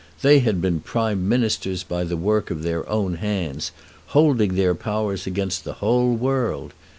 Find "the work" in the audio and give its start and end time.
2.05-2.49